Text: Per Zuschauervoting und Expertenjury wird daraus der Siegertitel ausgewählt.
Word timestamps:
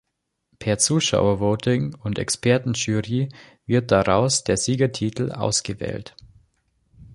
Per 0.57 0.79
Zuschauervoting 0.79 1.93
und 1.93 2.17
Expertenjury 2.17 3.29
wird 3.67 3.91
daraus 3.91 4.43
der 4.43 4.57
Siegertitel 4.57 5.31
ausgewählt. 5.31 6.15